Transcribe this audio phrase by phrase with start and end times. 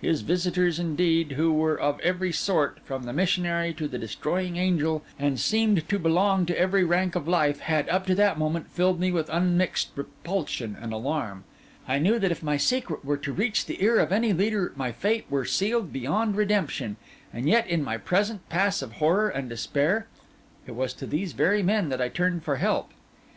[0.00, 5.04] His visitors, indeed, who were of every sort, from the missionary to the destroying angel,
[5.20, 8.98] and seemed to belong to every rank of life, had, up to that moment, filled
[8.98, 11.44] me with unmixed repulsion and alarm.
[11.86, 14.90] I knew that if my secret were to reach the ear of any leader my
[14.90, 16.96] fate were sealed beyond redemption;
[17.32, 20.08] and yet in my present pass of horror and despair,
[20.66, 22.90] it was to these very men that I turned for help.